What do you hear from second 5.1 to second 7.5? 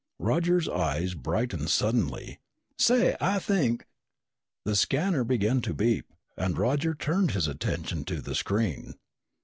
began to beep and Roger turned his